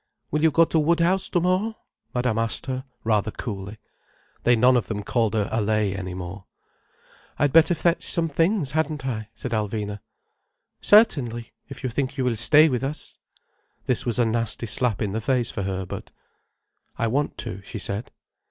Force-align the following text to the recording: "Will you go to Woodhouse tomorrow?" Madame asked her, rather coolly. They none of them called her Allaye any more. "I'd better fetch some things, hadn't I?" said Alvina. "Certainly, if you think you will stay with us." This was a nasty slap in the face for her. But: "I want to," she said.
"Will 0.31 0.41
you 0.41 0.49
go 0.49 0.65
to 0.65 0.79
Woodhouse 0.79 1.29
tomorrow?" 1.29 1.77
Madame 2.15 2.39
asked 2.39 2.65
her, 2.65 2.85
rather 3.03 3.29
coolly. 3.29 3.77
They 4.45 4.55
none 4.55 4.75
of 4.75 4.87
them 4.87 5.03
called 5.03 5.35
her 5.35 5.47
Allaye 5.53 5.95
any 5.95 6.15
more. 6.15 6.45
"I'd 7.37 7.53
better 7.53 7.75
fetch 7.75 8.09
some 8.11 8.27
things, 8.27 8.71
hadn't 8.71 9.05
I?" 9.05 9.29
said 9.35 9.51
Alvina. 9.51 9.99
"Certainly, 10.81 11.53
if 11.69 11.83
you 11.83 11.89
think 11.91 12.17
you 12.17 12.23
will 12.25 12.35
stay 12.35 12.67
with 12.67 12.83
us." 12.83 13.19
This 13.85 14.03
was 14.03 14.17
a 14.17 14.25
nasty 14.25 14.65
slap 14.65 15.03
in 15.03 15.11
the 15.11 15.21
face 15.21 15.51
for 15.51 15.61
her. 15.61 15.85
But: 15.85 16.09
"I 16.97 17.05
want 17.05 17.37
to," 17.37 17.61
she 17.61 17.77
said. 17.77 18.09